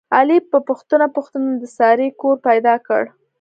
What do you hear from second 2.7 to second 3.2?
کړ.